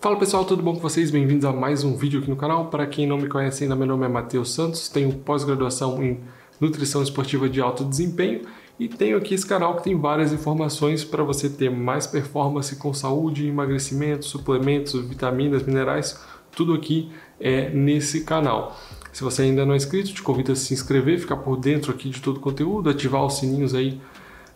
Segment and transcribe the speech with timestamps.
[0.00, 1.10] Fala pessoal, tudo bom com vocês?
[1.10, 2.66] Bem-vindos a mais um vídeo aqui no canal.
[2.66, 6.20] Para quem não me conhece ainda, meu nome é Matheus Santos, tenho pós-graduação em
[6.60, 8.42] Nutrição Esportiva de Alto Desempenho
[8.78, 12.94] e tenho aqui esse canal que tem várias informações para você ter mais performance com
[12.94, 16.16] saúde, emagrecimento, suplementos, vitaminas, minerais,
[16.52, 17.10] tudo aqui
[17.40, 18.78] é nesse canal.
[19.12, 22.08] Se você ainda não é inscrito, te convido a se inscrever, ficar por dentro aqui
[22.08, 24.00] de todo o conteúdo, ativar os sininhos aí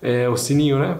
[0.02, 0.98] é, o sininho, né,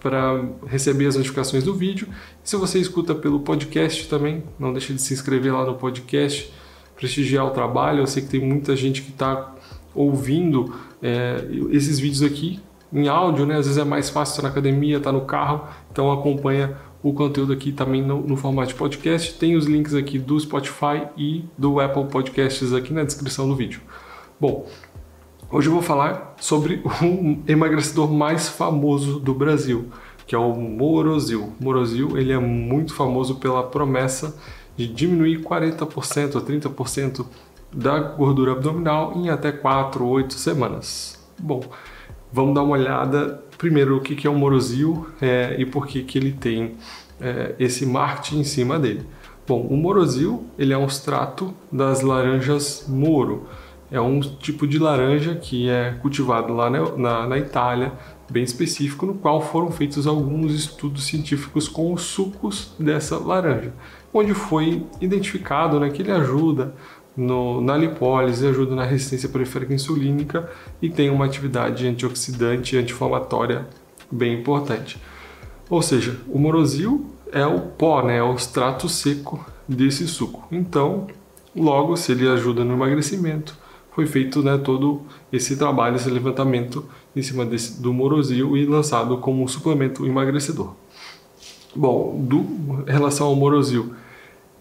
[0.00, 2.08] para receber as notificações do vídeo.
[2.42, 6.50] E se você escuta pelo podcast também, não deixe de se inscrever lá no podcast,
[6.96, 8.00] prestigiar o trabalho.
[8.00, 9.54] Eu sei que tem muita gente que está
[9.94, 12.60] ouvindo é, esses vídeos aqui
[12.90, 13.56] em áudio, né?
[13.56, 17.12] Às vezes é mais fácil estar na academia, estar tá no carro, então acompanha o
[17.12, 19.34] conteúdo aqui também no, no, formato de podcast.
[19.34, 23.82] Tem os links aqui do Spotify e do Apple Podcasts aqui na descrição do vídeo.
[24.40, 24.66] Bom,
[25.54, 29.86] Hoje eu vou falar sobre o emagrecedor mais famoso do Brasil,
[30.26, 31.52] que é o Morozil.
[31.60, 34.36] Morozil ele é muito famoso pela promessa
[34.76, 37.24] de diminuir 40% a 30%
[37.72, 41.24] da gordura abdominal em até 4 ou 8 semanas.
[41.38, 41.62] Bom,
[42.32, 46.18] vamos dar uma olhada primeiro o que é o Morozil é, e por que, que
[46.18, 46.74] ele tem
[47.20, 49.06] é, esse marketing em cima dele.
[49.46, 53.46] Bom, o Morozil ele é um extrato das laranjas Moro
[53.94, 57.92] é um tipo de laranja que é cultivado lá na, na, na, Itália,
[58.28, 63.72] bem específico, no qual foram feitos alguns estudos científicos com os sucos dessa laranja,
[64.12, 66.74] onde foi identificado né, que ele ajuda
[67.16, 70.50] no, na lipólise, ajuda na resistência periférica insulínica
[70.82, 73.64] e tem uma atividade antioxidante e anti-inflamatória
[74.10, 75.00] bem importante.
[75.70, 80.48] Ou seja, o morosil é o pó, né, é o extrato seco desse suco.
[80.50, 81.06] Então,
[81.54, 83.62] logo, se ele ajuda no emagrecimento,
[83.94, 86.84] foi feito né, todo esse trabalho, esse levantamento
[87.14, 90.74] em cima desse, do Morosil e lançado como um suplemento emagrecedor.
[91.74, 93.94] Bom, do, em relação ao Morosil,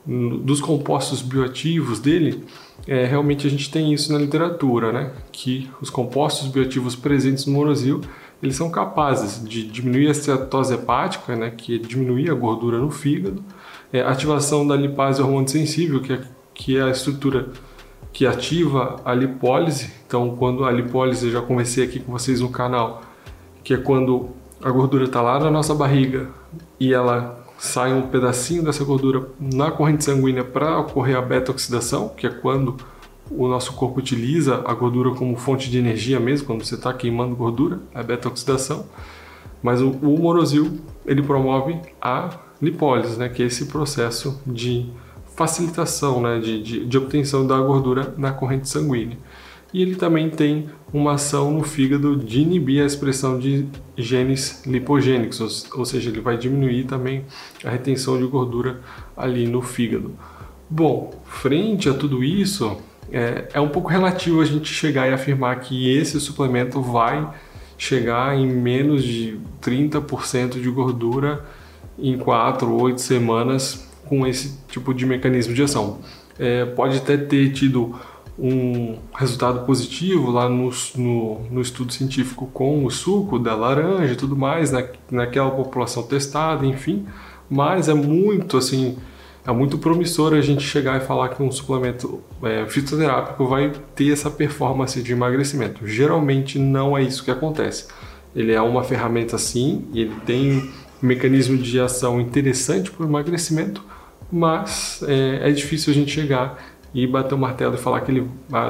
[0.05, 2.43] dos compostos bioativos dele,
[2.88, 5.13] é, realmente a gente tem isso na literatura, né?
[5.31, 8.01] Que os compostos bioativos presentes no Morosil,
[8.41, 11.51] eles são capazes de diminuir a cetose hepática, né?
[11.55, 13.43] Que é diminuir a gordura no fígado,
[13.91, 16.22] é, ativação da lipase hormônio sensível, que é,
[16.53, 17.49] que é a estrutura
[18.13, 19.91] que ativa a lipólise.
[20.06, 23.01] Então, quando a lipólise, eu já conversei aqui com vocês no canal,
[23.63, 24.29] que é quando
[24.63, 26.29] a gordura está lá na nossa barriga
[26.79, 32.28] e ela sai um pedacinho dessa gordura na corrente sanguínea para ocorrer a beta-oxidação, que
[32.28, 32.78] é quando
[33.31, 37.35] o nosso corpo utiliza a gordura como fonte de energia mesmo, quando você está queimando
[37.35, 38.85] gordura, a beta-oxidação.
[39.62, 42.29] Mas o, o morosil, ele promove a
[42.62, 44.90] lipólise, né, que é esse processo de
[45.35, 49.17] facilitação né, de, de, de, obtenção da gordura na corrente sanguínea.
[49.73, 53.67] E ele também tem uma ação no fígado de inibir a expressão de
[53.97, 57.25] genes lipogênicos, ou, ou seja, ele vai diminuir também
[57.63, 58.81] a retenção de gordura
[59.17, 60.11] ali no fígado.
[60.69, 62.77] Bom, frente a tudo isso,
[63.11, 67.27] é, é um pouco relativo a gente chegar e afirmar que esse suplemento vai
[67.77, 71.43] chegar em menos de 30% de gordura
[71.97, 76.00] em 4 ou 8 semanas com esse tipo de mecanismo de ação.
[76.38, 77.96] É, pode até ter tido
[78.38, 84.16] um resultado positivo lá no, no, no, estudo científico com o suco da laranja e
[84.16, 87.06] tudo mais, na, naquela população testada, enfim,
[87.50, 88.97] mas é muito assim,
[89.46, 94.12] é muito promissor a gente chegar e falar que um suplemento é, fitoterápico vai ter
[94.12, 95.85] essa performance de emagrecimento.
[95.85, 97.88] Geralmente não é isso que acontece.
[98.35, 100.72] Ele é uma ferramenta sim, ele tem
[101.06, 103.84] mecanismo de ação interessante para o emagrecimento,
[104.31, 108.30] mas é, é, difícil a gente chegar e bater o martelo e falar que ele,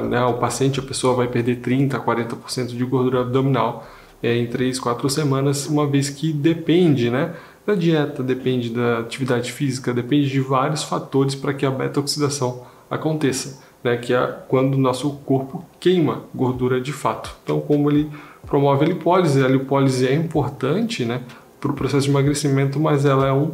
[0.09, 3.87] né, o paciente, a pessoa vai perder 30%, 40% de gordura abdominal
[4.21, 7.33] é, em 3, 4 semanas, uma vez que depende né,
[7.65, 13.61] da dieta, depende da atividade física, depende de vários fatores para que a beta-oxidação aconteça,
[13.83, 17.35] né, que é quando o nosso corpo queima gordura de fato.
[17.43, 18.09] Então, como ele
[18.45, 21.21] promove a lipólise, a lipólise é importante né,
[21.63, 23.51] para o processo de emagrecimento, mas ela é um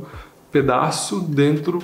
[0.52, 1.80] pedaço dentro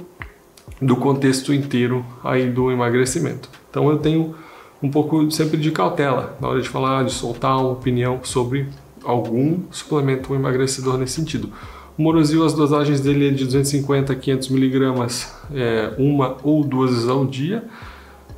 [0.82, 3.48] do contexto inteiro aí do emagrecimento.
[3.70, 4.34] Então eu tenho
[4.82, 8.68] um pouco sempre de cautela na hora de falar, de soltar uma opinião sobre
[9.04, 11.52] algum suplemento emagrecedor nesse sentido.
[11.96, 16.90] O Morosil, as dosagens dele é de 250 a 500 miligramas, é, uma ou duas
[16.90, 17.64] vezes ao dia.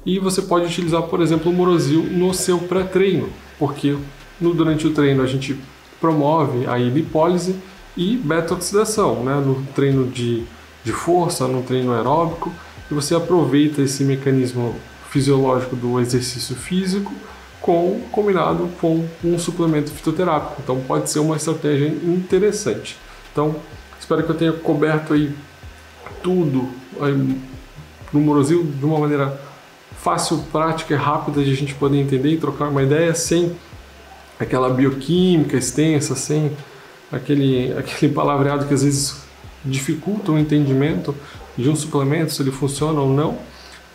[0.06, 3.98] E você pode utilizar, por exemplo, o Morosil no seu pré-treino, porque
[4.39, 5.57] no, durante o treino a gente
[6.00, 7.56] promove a lipólise
[7.97, 10.45] e beta-oxidação, né, no treino de
[10.88, 12.51] de força, no treino aeróbico,
[12.89, 14.73] e você aproveita esse mecanismo
[15.09, 17.13] fisiológico do exercício físico
[17.59, 20.61] com combinado com um suplemento fitoterápico.
[20.63, 22.97] Então pode ser uma estratégia interessante.
[23.31, 23.57] Então,
[24.00, 25.35] espero que eu tenha coberto aí
[26.23, 26.69] tudo
[28.13, 29.39] no Morozil de uma maneira
[29.97, 33.53] fácil, prática e rápida de a gente poder entender e trocar uma ideia sem
[34.39, 36.55] aquela bioquímica extensa, sem
[37.12, 39.21] aquele, aquele palavreado que às vezes
[39.63, 41.15] dificulta o entendimento
[41.57, 43.38] de um suplemento, se ele funciona ou não.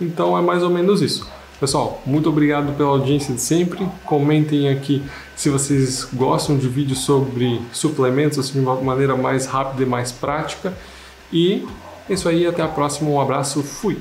[0.00, 1.26] Então é mais ou menos isso.
[1.61, 3.87] Pessoal, muito obrigado pela audiência de sempre.
[4.05, 5.00] Comentem aqui
[5.37, 10.11] se vocês gostam de vídeos sobre suplementos assim, de uma maneira mais rápida e mais
[10.11, 10.75] prática.
[11.32, 11.65] E
[12.11, 13.08] é isso aí, até a próxima.
[13.11, 13.99] Um abraço, fui!